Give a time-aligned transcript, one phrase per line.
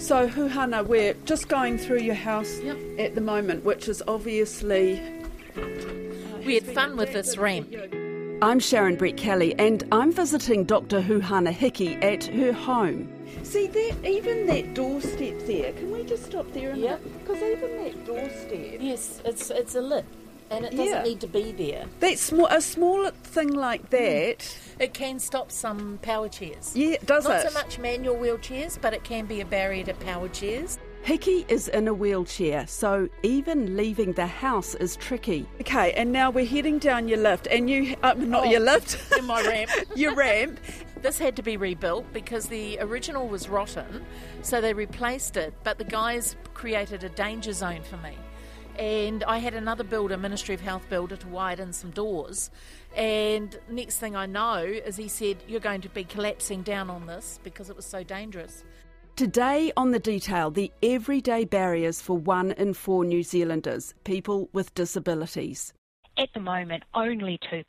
[0.00, 2.78] So, Huhana, we're just going through your house Yep.
[2.98, 4.98] at the moment, which is obviously.
[5.56, 5.62] Uh,
[6.44, 7.72] we had fun with this ramp.
[8.42, 11.02] I'm Sharon Brettkelly, and I'm visiting Dr.
[11.02, 13.12] Huhana Hickey at her home.
[13.42, 15.72] See that, even that doorstep there.
[15.74, 17.20] Can we just stop there a minute?
[17.20, 18.78] Because even that doorstep.
[18.80, 20.06] Yes, it's it's a lip,
[20.50, 21.02] and it doesn't Yeah.
[21.02, 21.86] need to be there.
[22.00, 24.56] That small, a small thing like that.
[24.78, 26.72] It can stop some power chairs.
[26.74, 27.44] Yeah, does Not it?
[27.44, 30.78] Not so much manual wheelchairs, but it can be a barrier to power chairs.
[31.02, 35.46] Hickey is in a wheelchair, so even leaving the house is tricky.
[35.62, 38.50] Okay, and now we're heading down your lift, and you, uh, not Oh.
[38.50, 39.70] your lift, In my ramp.
[39.96, 40.60] your ramp.
[41.00, 44.04] This had to be rebuilt because the original was rotten,
[44.42, 45.54] so they replaced it.
[45.64, 48.18] But the guys created a danger zone for me.
[48.80, 52.50] And I had another builder, Ministry of Health builder, to widen some doors.
[52.96, 57.04] And next thing I know is he said, You're going to be collapsing down on
[57.04, 58.64] this because it was so dangerous.
[59.16, 64.74] Today on The Detail, the everyday barriers for one in four New Zealanders, people with
[64.74, 65.74] disabilities.
[66.16, 67.64] At the moment, only 2%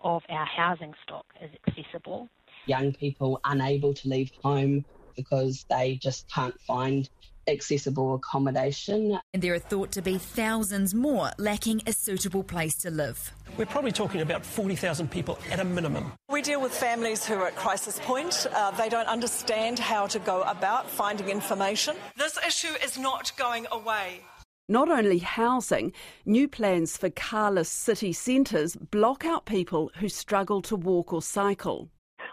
[0.00, 2.28] of our housing stock is accessible.
[2.66, 4.84] young people unable to leave home
[5.14, 7.08] because they just can't find
[7.48, 9.18] accessible accommodation.
[9.32, 13.32] And there are thought to be thousands more lacking a suitable place to live.
[13.56, 16.12] We're probably talking about 40,000 people at a minimum.
[16.30, 18.46] We deal with families who are at crisis point.
[18.54, 21.96] Uh, they don't understand how to go about finding information.
[22.16, 24.20] This issue is not going away.
[24.68, 25.92] Not only housing,
[26.24, 31.90] new plans for carless city centres block out people who struggle to walk or cycle.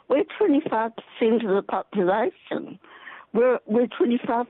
[0.10, 0.92] We're 25%
[1.44, 2.80] of the population.
[3.34, 4.48] We're, we're 25%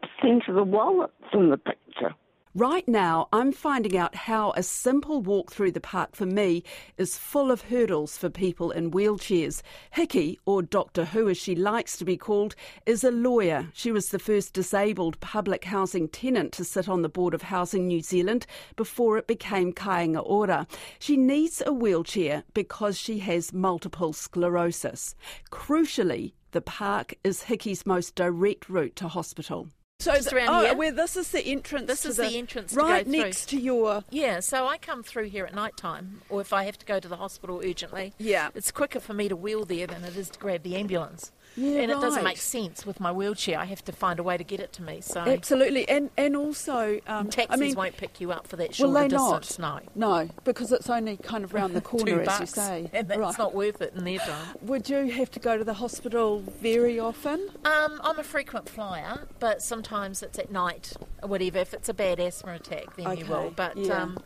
[0.48, 2.16] of the wallets in the picture.
[2.56, 6.64] Right now, I'm finding out how a simple walk through the park for me
[6.98, 9.62] is full of hurdles for people in wheelchairs.
[9.92, 12.56] Hickey, or Doctor Who as she likes to be called,
[12.88, 13.68] is a lawyer.
[13.76, 17.86] She was the first disabled public housing tenant to sit on the Board of Housing
[17.86, 20.66] New Zealand before it became Kainga Ora.
[20.98, 25.14] She needs a wheelchair because she has multiple sclerosis.
[25.52, 29.68] Crucially, the park is Hickey's most direct route to hospital.
[30.02, 30.76] So Just around oh, here.
[30.76, 31.88] where this is the entrance.
[31.88, 33.18] This to is the entrance to right through.
[33.18, 34.06] next to your.
[34.10, 37.02] Yeah, so I come through here at night time, or if I have to go
[37.02, 38.14] to the hospital urgently.
[38.18, 38.48] Yeah.
[38.56, 41.34] It's quicker for me to wheel there than it is to grab the ambulance.
[41.60, 43.60] Yeah, and it doesn't make sense with my wheelchair.
[43.60, 45.02] I have to find a way to get it to me.
[45.02, 48.70] So Absolutely, and and also, um, taxis I mean, won't pick you up for that
[48.80, 49.42] well, shorter they not.
[49.42, 49.60] distance.
[49.60, 49.80] No.
[49.96, 52.90] No, because it's only kind of round the corner, as bucks, you say.
[52.94, 53.38] and that's Right.
[53.38, 54.56] not worth it in their time.
[54.62, 57.50] Would you have to go to the hospital very often?
[57.66, 61.58] Um, I'm a frequent flyer, but sometimes it's at night or whatever.
[61.60, 63.52] If it's a bad asthma attack, then you will.
[63.56, 64.04] But yeah.
[64.04, 64.18] um,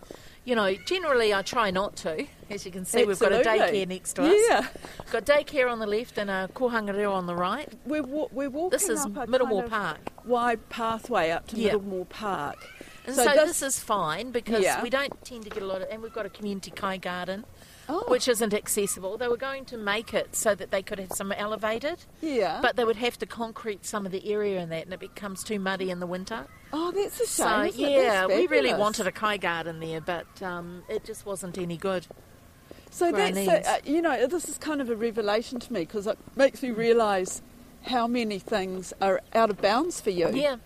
[0.46, 2.26] you know, generally I try not to.
[2.50, 4.36] As you can see, we've got a daycare next to us.
[4.50, 4.68] Yeah.
[5.12, 7.68] Got daycare on the left and a kohanga reo on the right.
[7.86, 8.70] We're wa- we're walking.
[8.72, 10.00] This is Middlemore Park.
[10.26, 11.74] Wide pathway up to Yeah.
[11.74, 12.58] Middlemore Park.
[13.06, 14.82] And so, this, is fine because Yeah.
[14.82, 17.44] we don't tend to get a lot of, and we've got a community kai garden,
[17.90, 18.06] Oh.
[18.08, 19.18] which isn't accessible.
[19.18, 22.60] They were going to make it so that they could have some elevated, yeah.
[22.62, 25.44] but they would have to concrete some of the area in that, and it becomes
[25.44, 26.48] too muddy in the winter.
[26.72, 27.72] oh, that's a shame.
[27.72, 31.78] So yeah, we really wanted a kai garden there, but um, it just wasn't any
[31.78, 32.08] good.
[32.90, 36.06] So that's a, uh, you know this is kind of a revelation to me because
[36.06, 37.42] it makes me realise
[37.82, 40.30] how many things are out of bounds for you.
[40.32, 40.58] Yeah,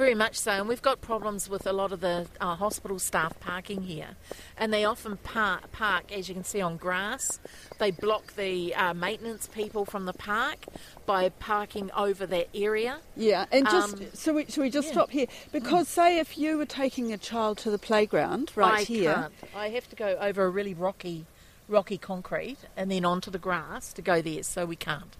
[0.00, 0.52] very much so.
[0.52, 4.16] And we've got problems with a lot of the uh, hospital staff parking here.
[4.56, 7.38] And they often park, park, as you can see, on grass.
[7.78, 10.64] They block the uh, maintenance people from the park
[11.04, 13.00] by parking over that area.
[13.14, 14.92] Yeah, and just Um, so we, should we just yeah.
[14.94, 15.26] stop here?
[15.52, 19.32] Because say if you were taking a child to the playground right I here, can't.
[19.54, 21.26] I have to go over a really rocky,
[21.68, 25.14] rocky concrete and then onto the grass to go there, so we can't.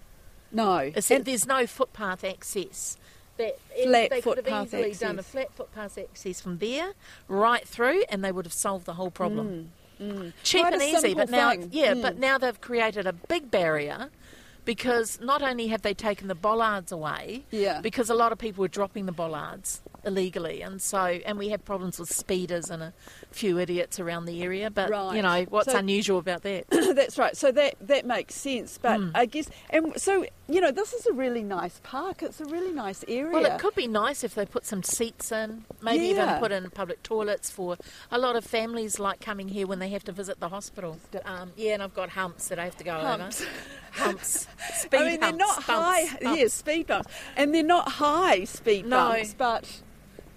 [0.51, 2.97] no, It's- And- there's no footpath access.
[3.41, 5.31] That Flat they could have easily done a access.
[5.31, 6.93] flat footpath access from there
[7.27, 9.71] right through, and they would have solved the whole problem.
[10.43, 11.69] Cheap Quite and easy, but now, thing.
[11.71, 12.01] yeah, Mm.
[12.01, 14.09] but now they've created a big barrier
[14.65, 17.81] because not only have they taken the bollards away, Yeah.
[17.81, 21.63] because a lot of people were dropping the bollards illegally, and so and we have
[21.63, 22.93] problems with speeders and a
[23.31, 24.69] few idiots around the area.
[24.71, 25.15] But Right.
[25.15, 26.65] you know what's So- unusual about that?
[26.95, 27.35] that's right.
[27.37, 28.77] So that that makes sense.
[28.81, 29.09] But Hmm.
[29.15, 32.21] I guess, and so you know, this is a really nice park.
[32.23, 33.31] It's a really nice area.
[33.31, 36.11] Well, it could be nice if they put some seats in, maybe Yeah.
[36.11, 37.77] even put in public toilets for
[38.11, 40.97] a lot of families like coming here when they have to visit the hospital.
[41.23, 43.41] Um, yeah, and I've got humps that I have to go Humps.
[43.41, 43.49] over.
[43.91, 44.47] Humps.
[44.75, 46.05] Speed I mean, they're not high.
[46.07, 46.39] bumps, bumps.
[46.39, 48.97] Yes, speed bumps, and they're not high speed No.
[49.13, 49.33] bumps.
[49.37, 49.81] But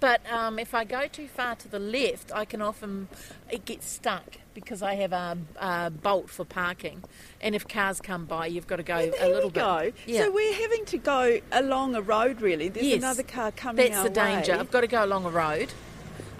[0.00, 3.08] But um, if I go too far to the left, I can often
[3.50, 4.24] it gets stuck
[4.54, 7.02] because I have a, a bolt for parking,
[7.40, 9.60] and if cars come by, you've got to go a little bit.
[9.60, 9.92] Go.
[10.06, 10.22] Yeah.
[10.24, 12.40] So we're having to go along a road.
[12.40, 12.98] Really, there's Yes.
[12.98, 13.90] another car coming.
[13.90, 14.52] That's the danger.
[14.52, 14.58] way.
[14.58, 15.72] I've got to go along a road.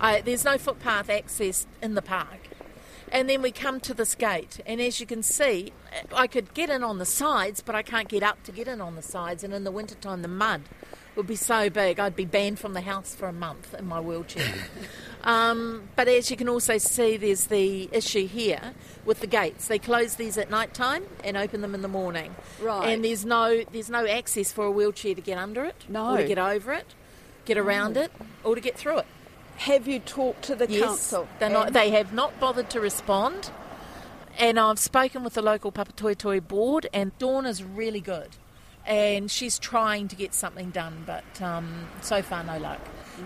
[0.01, 2.41] I, there's no footpath access in the park.
[3.15, 5.73] And then we come to this gate, and as you can see,
[6.13, 8.81] I could get in on the sides, but I can't get up to get in
[8.81, 9.45] on the sides.
[9.45, 10.63] And in the wintertime, the mud
[11.15, 14.01] would be so big, I'd be banned from the house for a month in my
[14.01, 14.53] wheelchair.
[15.23, 18.75] um, but as you can also see, there's the issue here
[19.05, 19.69] with the gates.
[19.69, 22.35] They close these at night time and open them in the morning.
[22.61, 22.89] Right.
[22.89, 26.15] And there's no there's no access for a wheelchair to get under it, No.
[26.15, 26.95] or to get over it,
[27.45, 28.11] get around it,
[28.43, 29.07] or to get through it.
[29.59, 31.29] Have you talked to the Yes, council?
[31.39, 33.51] they're not, they have not bothered to respond.
[34.39, 38.31] And I've spoken with the local Papatoetoe board, and Dawn is really good.
[38.85, 42.81] And she's trying to get something done, but um, so far, no luck.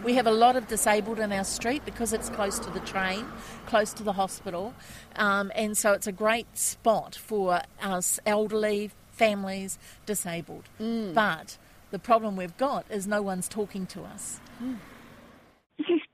[0.05, 3.25] We have a lot of disabled in our street because it's close to the train,
[3.67, 4.75] close to the hospital,
[5.17, 10.65] um, and so it's a great spot for us elderly, families, disabled.
[10.79, 11.57] But
[11.91, 14.41] the problem we've got is no one's talking to us.
[14.61, 14.77] Is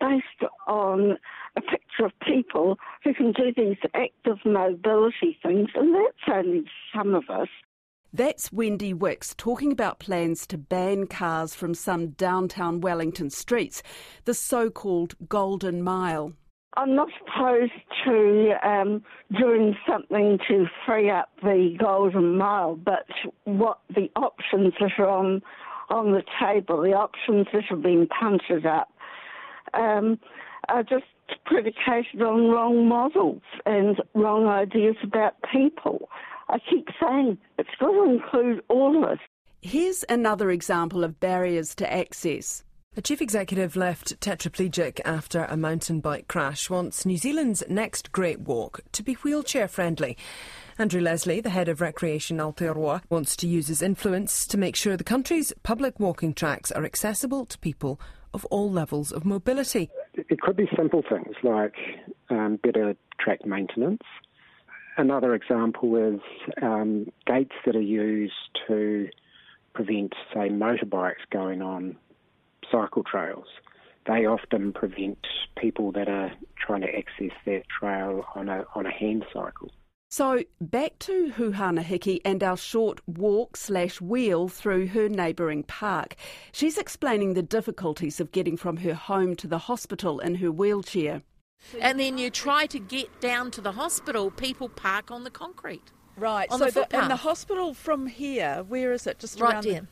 [0.04, 1.16] based on
[1.56, 6.64] a picture of people who can do these active mobility things, and that's only
[6.94, 7.48] some of us.
[8.12, 13.82] That's Wendy Wicks talking about plans to ban cars from some downtown Wellington streets,
[14.24, 16.32] the so called Golden Mile.
[16.76, 17.72] I'm not opposed
[18.04, 19.02] to um,
[19.38, 23.06] doing something to free up the Golden Mile, but
[23.44, 25.42] what the options that are on
[25.90, 28.88] on the table, the options that have been punted up,
[29.76, 30.18] um,
[30.68, 31.04] are just
[31.46, 36.08] predicated on wrong models and wrong ideas about people.
[36.48, 39.18] I keep saying it's got to include all of us.
[39.62, 42.64] Here's another example of barriers to access.
[42.94, 48.40] The chief executive left tetraplegic after a mountain bike crash wants New Zealand's next Great
[48.40, 50.16] Walk to be wheelchair friendly.
[50.78, 54.96] Andrew Leslie, the head of Recreation Aotearoa, wants to use his influence to make sure
[54.96, 58.00] the country's public walking tracks are accessible to people
[58.34, 59.90] of all levels of mobility.
[60.14, 61.74] It could be simple things like
[62.28, 64.02] um, better track maintenance.
[64.96, 66.20] Another example is
[66.62, 68.34] um, gates that are used
[68.68, 69.08] to
[69.74, 71.96] prevent, say, motorbikes going on
[72.70, 73.46] cycle trails.
[74.06, 75.18] They often prevent
[75.56, 79.70] people that are trying to access that trail on a on a hand cycle.
[80.10, 86.14] So back to Huhana Hickey and our short walk slash wheel through her neighbouring park.
[86.52, 91.22] She's explaining the difficulties of getting from her home to the hospital in her wheelchair.
[91.80, 95.90] And then you try to get down to the hospital, people park on the concrete.
[96.16, 96.48] Right.
[96.50, 99.18] On so the the, and the hospital from here, where is it?
[99.18, 99.88] Just Right around the- there.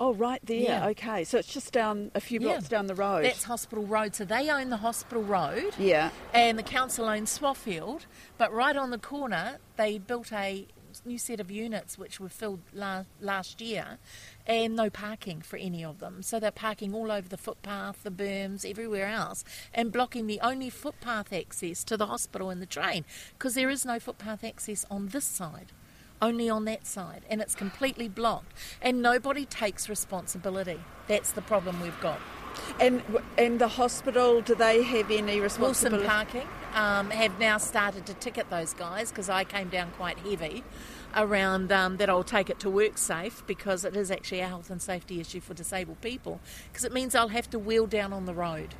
[0.00, 0.56] Oh, right there.
[0.60, 0.86] Yeah.
[0.88, 1.24] Okay.
[1.24, 2.68] So it's just down a few blocks Yeah.
[2.68, 3.24] down the road.
[3.24, 4.14] That's Hospital Road.
[4.14, 5.74] So they own the Hospital Road.
[5.78, 6.10] Yeah.
[6.32, 8.02] And the council owns Swaffield.
[8.36, 10.66] But right on the corner, they built a
[11.04, 13.98] new set of units which were filled la- last year
[14.46, 16.22] and no parking for any of them.
[16.22, 20.70] So they're parking all over the footpath, the berms, everywhere else and blocking the only
[20.70, 23.04] footpath access to the hospital and the train
[23.36, 25.72] because there is no footpath access on this side.
[26.20, 30.80] Only on that side, and it's completely blocked, and nobody takes responsibility.
[31.06, 32.20] That's the problem we've got.
[32.80, 33.02] And
[33.36, 36.06] and the hospital, do they have any Wilson responsibility?
[36.06, 40.64] Parking um, have now started to ticket those guys because I came down quite heavy
[41.16, 44.80] around um, that I'll take it to WorkSafe because it is actually a health and
[44.80, 46.40] safety issue for disabled people
[46.70, 48.74] because it means I'll have to wheel down on the road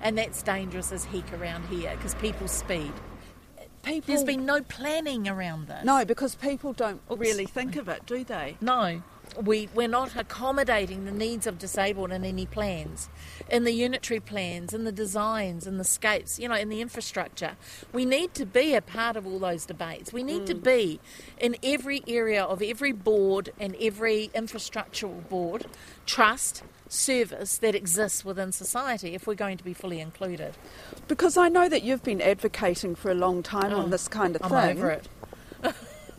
[0.00, 2.92] and that's dangerous as heck around here because people speed.
[3.86, 5.84] People, There's been no planning around this.
[5.84, 7.20] no, because people don't Oops.
[7.20, 8.56] really think of it, do they?
[8.60, 9.00] No,
[9.40, 13.08] we, we're not accommodating the needs of disabled in any plans,
[13.48, 17.56] in the unitary plans, in the designs, in the scapes, you know, in the infrastructure.
[17.92, 20.12] We need to be a part of all those debates.
[20.12, 20.64] We need to mm.
[20.64, 21.00] be
[21.38, 25.66] in every area of every board and every infrastructural board,
[26.06, 30.54] trust, service that exists within society if we're going to be fully included.
[31.08, 34.36] Because I know that you've been advocating for a long time on oh, this kind
[34.36, 34.78] of Oh, I'm thing.
[34.78, 35.08] over it.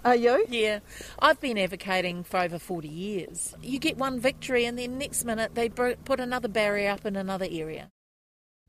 [0.05, 0.45] Are you?
[0.49, 0.79] Yeah,
[1.19, 3.55] I've been advocating for over 40 years.
[3.61, 7.47] You get one victory, and then next minute they put another barrier up in another
[7.49, 7.89] area.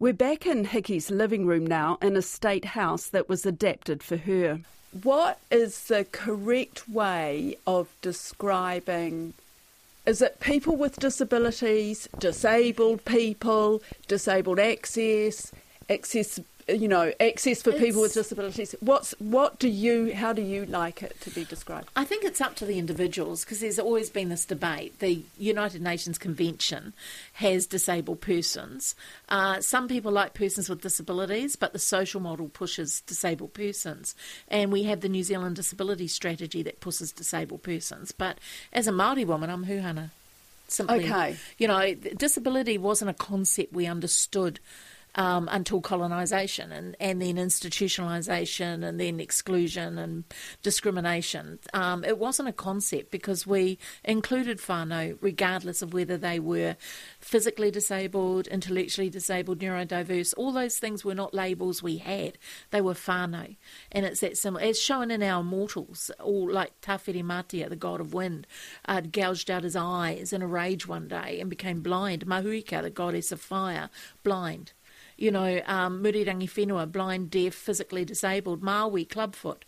[0.01, 4.17] We're back in Hickey's living room now in a state house that was adapted for
[4.17, 4.61] her.
[5.03, 9.35] What is the correct way of describing?
[10.09, 15.53] Is it people with disabilities, disabled people, disabled access,
[15.91, 18.75] access you know, access for people with disabilities.
[18.81, 20.15] What's what do you?
[20.15, 21.89] How do you like it to be described?
[21.97, 24.99] I think it's up to the individuals because there's always been this debate.
[24.99, 26.93] The United Nations Convention
[27.35, 28.95] has disabled persons.
[29.29, 34.15] Uh, some people like persons with disabilities, but the social model pushes disabled persons.
[34.49, 38.13] And we have the New Zealand Disability Strategy that pushes disabled persons.
[38.13, 38.39] But
[38.73, 40.11] as a Māori woman, I'm huhana.
[40.71, 41.37] Simply, Okay.
[41.57, 44.61] you know, disability wasn't a concept we understood
[45.15, 50.25] um, until colonisation and, and then institutionalisation and then exclusion and
[50.63, 51.59] discrimination.
[51.75, 56.77] Um, it wasn't a concept because we included whānau regardless of whether they were
[57.21, 60.35] physically disabled, intellectually disabled, neurodiverse.
[60.37, 62.39] All those things were not labels we had.
[62.71, 63.57] They were whānau.
[63.93, 64.65] And it's that similar.
[64.65, 68.47] It's shown in our mortals, all like Tāwhirimātea, the god of wind,
[68.87, 72.27] uh, gouged out his eyes in a rage one day and became blind.
[72.27, 73.91] Mahuika, the goddess of fire,
[74.23, 74.73] blind
[75.19, 79.65] you know, um, Murirangawhenua, blind, deaf, physically disabled, Maui, clubfoot,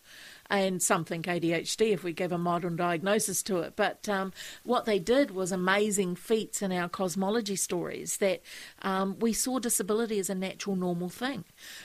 [0.48, 3.74] and some think ADHD if we give a modern diagnosis to it.
[3.76, 8.42] But um, what they did was amazing feats in our cosmology stories that
[8.82, 11.44] um, we saw disability as a natural, normal thing.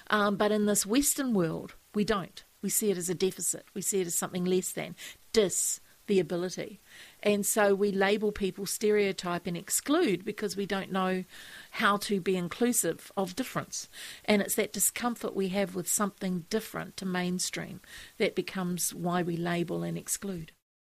[0.10, 2.44] Um, but in this Western world, we don't.
[2.62, 4.96] We see it as a deficit, we see it as something less than.
[5.34, 6.82] Dis, the ability.
[7.22, 11.24] And so we label people, stereotype, and exclude because we don't know
[11.72, 13.90] how to be inclusive of difference.
[14.26, 17.82] And it's that discomfort we have with something different to mainstream
[18.18, 20.52] that becomes why we label and exclude.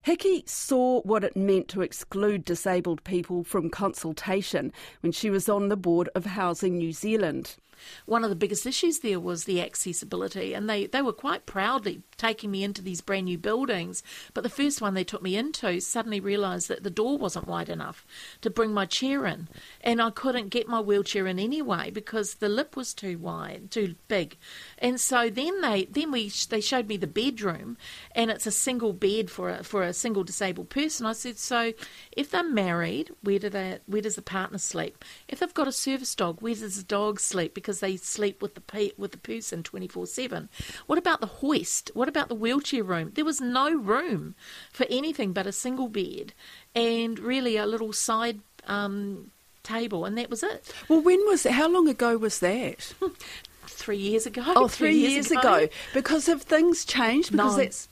[0.04, 4.72] Hickey saw what it meant to exclude disabled people from consultation
[5.02, 7.58] when she was on the board of Housing New Zealand.
[8.06, 12.02] One of the biggest issues there was the accessibility, and they, they were quite proudly
[12.18, 14.04] taking me into these brand new buildings.
[14.34, 17.70] But the first one they took me into suddenly realised that the door wasn't wide
[17.70, 18.06] enough
[18.42, 19.48] to bring my chair in,
[19.82, 23.96] and I couldn't get my wheelchair in anyway because the lip was too wide, too
[24.08, 24.38] big.
[24.78, 27.78] And so then they then we they showed me the bedroom,
[28.14, 31.06] and it's a single bed for a for a single disabled person.
[31.06, 31.74] I said, so
[32.12, 35.04] if they're married, where do they where does the partner sleep?
[35.28, 37.54] If they've got a service dog, where does the dog sleep?
[37.54, 40.50] Because they sleep with the pe- with the person twenty four seven.
[40.88, 41.92] What about the hoist?
[41.94, 43.12] What about the wheelchair room?
[43.16, 44.36] There was no room
[44.72, 46.34] for anything but a single bed
[46.76, 49.32] and really a little side um,
[49.64, 50.74] table, and that was it.
[50.88, 51.52] Well, when was it?
[51.54, 52.94] How long ago was that?
[53.66, 54.42] Three years ago.
[54.46, 55.68] Oh, two three years, ago.
[55.94, 57.32] Because have things changed?
[57.32, 57.64] Because No.
[57.64, 57.88] that's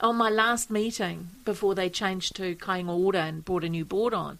[0.00, 4.12] on my last meeting before they changed to Kainga Ora and brought a new board
[4.12, 4.38] on,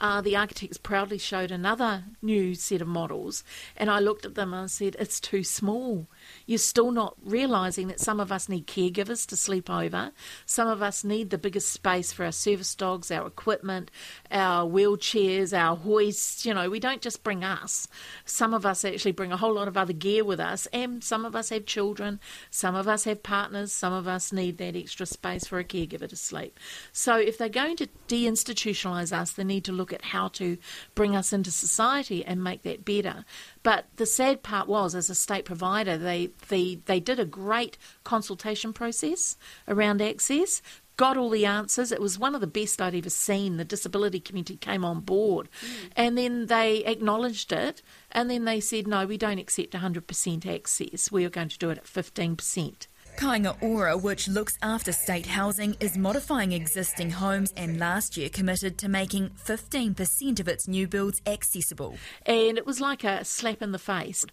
[0.00, 3.44] uh, the architects proudly showed another new set of models,
[3.76, 6.06] and I looked at them and I said, "It's too small.
[6.46, 10.12] You're still not realising that some of us need caregivers to sleep over.
[10.46, 13.90] Some of us need the biggest space for our service dogs, our equipment,
[14.30, 16.44] our wheelchairs, our hoists.
[16.44, 17.88] You know, we don't just bring us.
[18.24, 21.24] Some of us actually bring a whole lot of other gear with us, and some
[21.24, 22.20] of us have children,
[22.50, 26.08] some of us have partners, some of us need that extra space for a caregiver
[26.08, 26.58] to sleep.
[26.92, 30.58] So if they're going to deinstitutionalise us, they need to look at how to
[30.94, 33.24] bring us into society and make that better.
[33.62, 37.78] But the sad part was, as a state provider, they they, they did a great
[38.04, 39.36] consultation process
[39.68, 40.62] around access.
[40.96, 41.90] Got all the answers.
[41.90, 43.56] It was one of the best I'd ever seen.
[43.56, 45.90] The disability community came on board, mm.
[45.96, 47.82] and then they acknowledged it.
[48.12, 51.10] And then they said, "No, we don't accept 100% access.
[51.10, 55.76] We are going to do it at 15%." Kainga Ora, which looks after state housing,
[55.78, 61.22] is modifying existing homes and last year committed to making 15% of its new builds
[61.26, 61.96] accessible.
[62.26, 64.24] and it was like a slap in the face.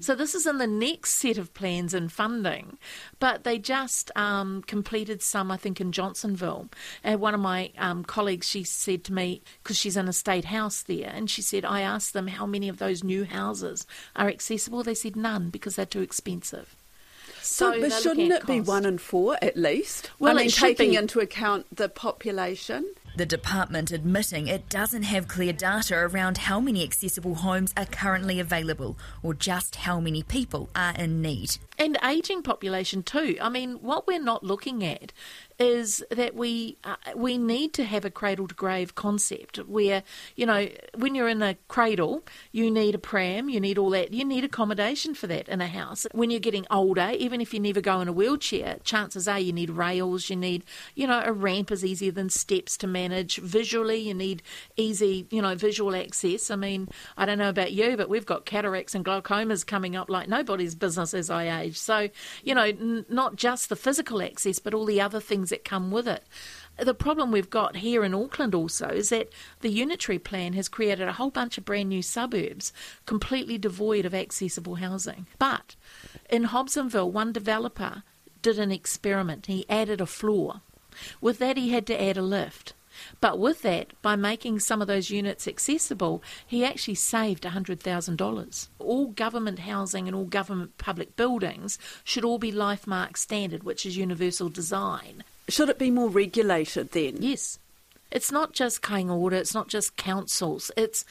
[0.00, 2.78] So this is in the next set of plans and funding,
[3.18, 6.68] but they just um, completed some, I think, in Johnsonville.
[7.02, 10.46] And one of my um, colleagues, she said to me, because she's in a state
[10.46, 14.28] house there, and she said, I asked them how many of those new houses are
[14.28, 14.82] accessible.
[14.82, 16.76] They said none because they're too expensive.
[17.46, 17.70] So.
[17.72, 20.10] they're But shouldn't at it be one in four at least?
[20.18, 20.96] Well, I mean, taking be.
[20.96, 22.86] into account the population.
[23.16, 28.38] The department admitting it doesn't have clear data around how many accessible homes are currently
[28.40, 31.56] available or just how many people are in need.
[31.78, 33.38] and aging population too.
[33.40, 35.12] I mean, what we're not looking at
[35.58, 40.02] is that we uh, we need to have a cradle to grave concept where
[40.34, 42.22] you know when you're in a cradle
[42.52, 45.66] you need a pram you need all that you need accommodation for that in a
[45.66, 46.06] house.
[46.12, 49.52] When you're getting older even if you never go in a wheelchair chances are you
[49.52, 53.96] need rails you need you know a ramp is easier than steps to manage visually
[53.96, 54.42] you need
[54.76, 56.50] easy you know visual access.
[56.50, 60.10] I mean I don't know about you but we've got cataracts and glaucomas coming up
[60.10, 61.78] like nobody's business as I age.
[61.78, 62.10] So
[62.44, 65.90] you know n- not just the physical access but all the other things that come
[65.90, 66.24] with it
[66.78, 71.08] the problem we've got here in Auckland also is that the unitary plan has created
[71.08, 72.72] a whole bunch of brand new suburbs
[73.06, 75.26] completely devoid of accessible housing.
[75.38, 75.74] But
[76.28, 78.02] in Hobsonville, one developer
[78.42, 79.46] did an experiment.
[79.46, 80.60] He added a floor.
[81.20, 82.74] With that, he had to add a lift.
[83.20, 88.68] But with that, by making some of those units accessible, he actually saved $100,000.
[88.78, 93.98] All government housing and all government public buildings should all be LifeMark standard, which is
[93.98, 95.24] universal design.
[95.48, 97.18] Should it be more regulated then?
[97.20, 97.58] Yes.
[98.10, 100.70] It's not just Kāinga Ora, it's not just councils.
[100.76, 101.04] It's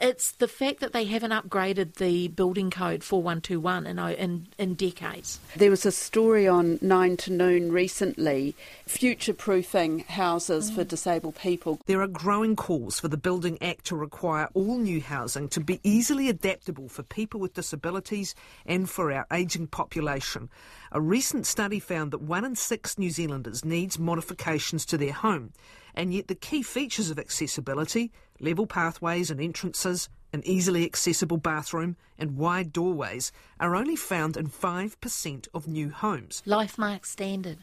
[0.00, 5.40] it's the fact that they haven't upgraded the building code 4121 in, in, in decades.
[5.56, 8.54] There was a story on 9 to Noon recently
[8.86, 10.74] future proofing houses mm.
[10.74, 11.80] for disabled people.
[11.86, 15.80] There are growing calls for the Building Act to require all new housing to be
[15.82, 18.34] easily adaptable for people with disabilities
[18.66, 20.48] and for our ageing population.
[20.92, 25.52] A recent study found that one in six New Zealanders needs modifications to their home,
[25.98, 31.96] and yet the key features of accessibility level pathways and entrances, an easily accessible bathroom,
[32.16, 36.40] and wide doorways are only found in 5% of new homes.
[36.46, 37.58] LifeMark standard.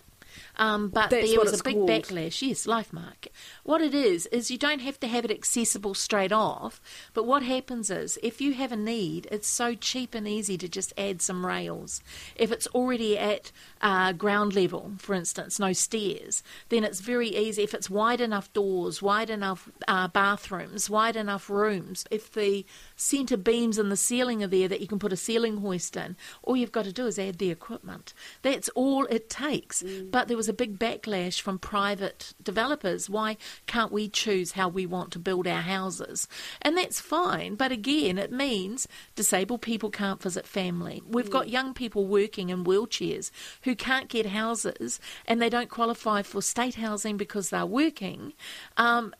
[0.58, 1.89] Um, but That's there was a big called.
[1.89, 2.42] backlash.
[2.42, 3.27] Yes, life LifeMark.
[3.63, 6.82] What it is is you don't have to have it accessible straight off.
[7.13, 10.68] But what happens is if you have a need, it's so cheap and easy to
[10.68, 12.01] just add some rails.
[12.36, 13.51] If it's already at
[13.82, 17.63] uh, ground level, for instance, no stairs, then it's very easy.
[17.63, 22.65] If it's wide enough doors, wide enough uh, bathrooms, wide enough rooms, if the
[22.96, 26.15] centre beams in the ceiling are there that you can put a ceiling hoist in,
[26.44, 28.13] all you've got to do is add the equipment.
[28.42, 29.84] That's all it takes.
[29.84, 30.12] Mm.
[30.12, 33.10] But there was a big backlash from private developers.
[33.10, 36.27] Why can't we choose how we want to build our houses?
[36.62, 41.01] And that's fine, but again, it means disabled people can't visit family.
[41.08, 43.32] We've got young people working in wheelchairs
[43.63, 48.34] who can't get houses and they don't qualify for state housing because they're working.
[48.77, 49.13] Um,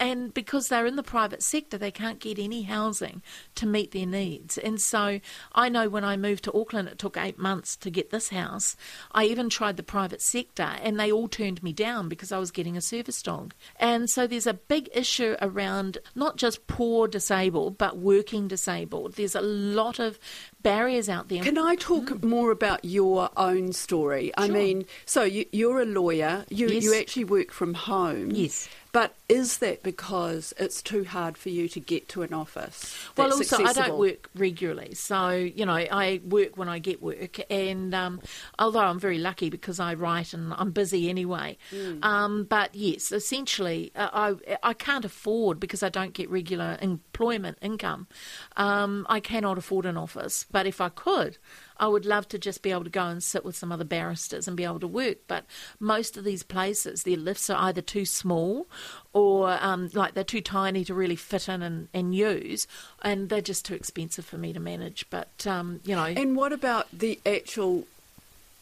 [0.00, 3.22] and because they're in the private sector, they can't get any housing
[3.56, 4.58] to meet their needs.
[4.58, 5.20] And so
[5.52, 8.76] I know when I moved to Auckland, it took eight months to get this house.
[9.12, 12.50] I even tried the private sector, and they all turned me down because I was
[12.50, 13.54] getting a service dog.
[13.76, 19.14] And so there's a big issue around not just poor disabled, but working disabled.
[19.14, 20.18] There's a lot of
[20.62, 21.42] barriers out there.
[21.42, 22.24] Can I talk mm.
[22.24, 24.32] more about your own story?
[24.38, 24.44] Sure.
[24.44, 26.44] I mean, so you, are a lawyer.
[26.48, 26.84] You yes.
[26.84, 28.30] you actually work from home.
[28.30, 28.68] Yes.
[28.98, 32.96] But is that because it's too hard for you to get to an office?
[33.16, 33.68] Well, also, accessible?
[33.68, 34.94] I don't work regularly.
[34.94, 37.38] So, you know, I work when I get work.
[37.48, 38.20] And um,
[38.58, 41.58] although I'm very lucky because I write and I'm busy anyway.
[41.70, 42.04] Mm.
[42.04, 47.58] Um, but yes, essentially, uh, I, I can't afford because I don't get regular employment
[47.62, 48.08] income.
[48.56, 50.44] Um, I cannot afford an office.
[50.50, 51.38] But if I could,
[51.78, 54.48] I would love to just be able to go and sit with some other barristers
[54.48, 55.18] and be able to work.
[55.26, 55.44] But
[55.78, 58.66] most of these places, their lifts are either too small
[59.12, 62.66] or um, like they're too tiny to really fit in and, and use,
[63.02, 65.06] and they're just too expensive for me to manage.
[65.10, 66.04] But, um, you know.
[66.04, 67.86] And what about the actual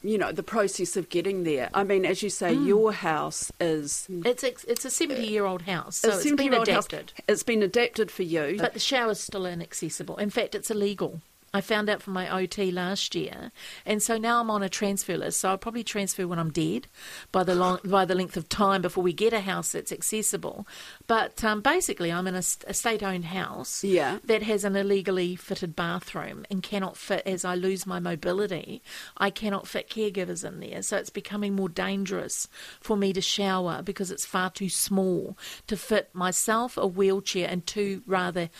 [0.07, 1.69] you know the process of getting there.
[1.75, 2.67] I mean, as you say, mm.
[2.67, 7.13] your house is it's a, it's a seventy year old house, so it's been adapted.
[7.17, 7.25] House.
[7.29, 10.17] It's been adapted for you, but the shower's still inaccessible.
[10.19, 11.21] In fact, it's illegal.
[11.57, 13.51] I found out from my OT last year,
[13.87, 15.40] and so now I'm on a transfer list.
[15.40, 16.87] So I'll probably transfer when I'm dead,
[17.33, 20.66] by the long, by the length of time before we get a house that's accessible.
[21.07, 24.19] But um, basically, I'm in a, a state-owned house yeah.
[24.25, 27.23] that has an illegally fitted bathroom and cannot fit.
[27.25, 28.83] As I lose my mobility,
[29.16, 30.83] I cannot fit caregivers in there.
[30.83, 32.49] So it's becoming more dangerous
[32.81, 35.38] for me to shower because it's far too small
[35.69, 38.51] to fit myself, a wheelchair, and two rather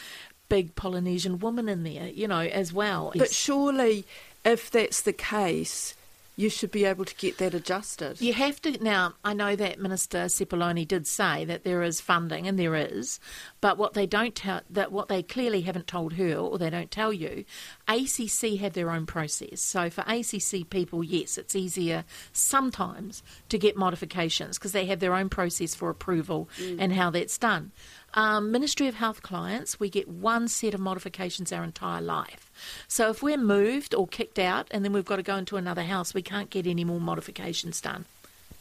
[0.49, 3.13] big Polynesian woman in there, you know, as well.
[3.15, 4.05] But surely,
[4.45, 5.95] if that's the case,
[6.37, 8.21] you should be able to get that adjusted.
[8.21, 8.83] You have to.
[8.85, 13.19] Now, I know that Minister Sepuloni did say that there is funding, and there is,
[13.63, 16.91] but what they don't tell, that what they clearly haven't told her, or they don't
[16.91, 17.45] tell you,
[17.89, 19.61] ACC have their own process.
[19.61, 25.15] So for ACC people, yes, it's easier sometimes to get modifications because they have their
[25.15, 26.77] own process for approval mm.
[26.79, 27.73] and how that's done.
[28.15, 32.51] Um, Ministry of Health clients, we get one set of modifications our entire life.
[32.89, 35.83] So if we're moved or kicked out and then we've got to go into another
[35.83, 38.07] house, we can't get any more modifications done.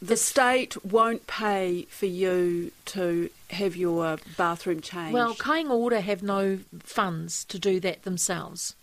[0.02, 5.14] The state won't pay for you to have your bathroom changed.
[5.14, 8.76] Well, Kāinga Ora have no funds to do that themselves.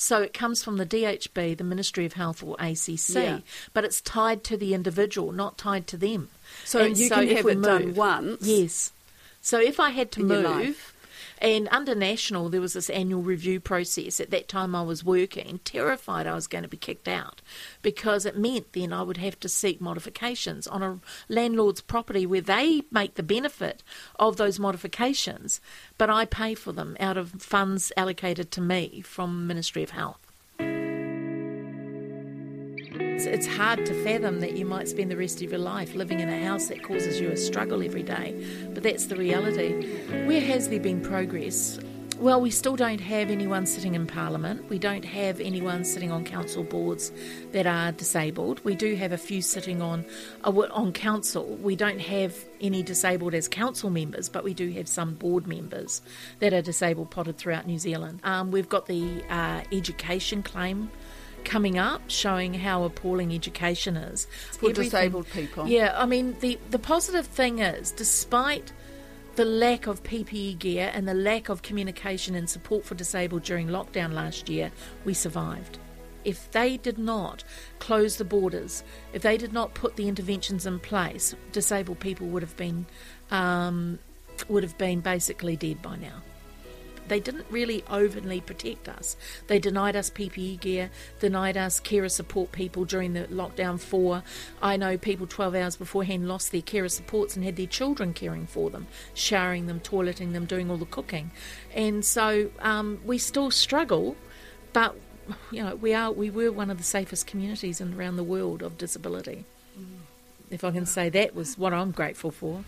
[0.00, 3.40] So it comes from the DHB, the Ministry of Health, or ACC, yeah.
[3.74, 6.30] but it's tied to the individual, not tied to them.
[6.64, 8.46] So and you so can have it move, done once.
[8.46, 8.92] Yes.
[9.42, 10.94] So if I had to move,
[11.40, 14.20] And under National, there was this annual review process.
[14.20, 17.40] At that time, I was working, terrified I was going to be kicked out
[17.80, 20.98] because it meant then I would have to seek modifications on a
[21.28, 23.82] landlord's property where they make the benefit
[24.16, 25.60] of those modifications,
[25.96, 30.29] but I pay for them out of funds allocated to me from Ministry of Health.
[33.26, 36.28] It's hard to fathom that you might spend the rest of your life living in
[36.28, 38.34] a house that causes you a struggle every day,
[38.72, 39.86] but that's the reality.
[40.26, 41.78] Where has there been progress?
[42.20, 44.68] Well, we still don't have anyone sitting in Parliament.
[44.68, 47.10] We don't have anyone sitting on council boards
[47.52, 48.62] that are disabled.
[48.62, 50.04] We do have a few sitting on
[50.44, 51.46] uh, on council.
[51.62, 56.02] We don't have any disabled as council members, but we do have some board members
[56.40, 58.20] that are disabled potted throughout New Zealand.
[58.22, 60.90] Um, we've got the uh, education claim
[61.44, 65.66] coming up showing how appalling education is for Everything, disabled people.
[65.66, 68.72] Yeah, I mean the the positive thing is despite
[69.36, 73.68] the lack of PPE gear and the lack of communication and support for disabled during
[73.68, 74.70] lockdown last year,
[75.04, 75.78] we survived.
[76.24, 77.44] If they did not
[77.78, 78.82] close the borders,
[79.14, 82.86] if they did not put the interventions in place, disabled people would have been
[83.30, 83.98] um,
[84.48, 86.22] would have been basically dead by now
[87.10, 89.16] they didn't really openly protect us.
[89.48, 94.22] They denied us PPE gear, denied us carer support people during the lockdown four.
[94.62, 98.46] I know people 12 hours beforehand lost their carer supports and had their children caring
[98.46, 101.32] for them, showering them, toileting them, doing all the cooking.
[101.74, 104.16] And so um, we still struggle,
[104.72, 104.96] but
[105.50, 108.62] you know we are we were one of the safest communities in, around the world
[108.62, 109.44] of disability.
[109.76, 109.98] Mm.
[110.48, 112.64] If I can say that was what I'm grateful for.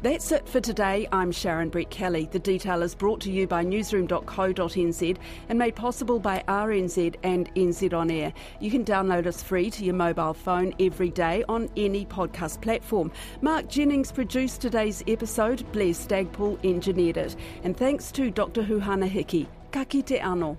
[0.00, 1.08] That's it for today.
[1.10, 2.30] I'm Sharon Brettkelly.
[2.30, 5.16] The detail is brought to you by newsroom.co.nz
[5.48, 8.32] and made possible by RNZ and NZ On Air.
[8.60, 13.10] You can download us free to your mobile phone every day on any podcast platform.
[13.40, 17.34] Mark Jennings produced today's episode, Blair Stagpoole engineered it.
[17.64, 18.62] And thanks to Dr.
[18.62, 19.48] Huhana Hickey.
[19.72, 20.58] Ka kite ano.